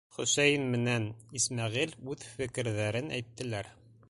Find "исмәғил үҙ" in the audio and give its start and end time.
1.41-2.27